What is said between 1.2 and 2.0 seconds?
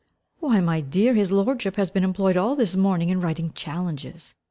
lordship has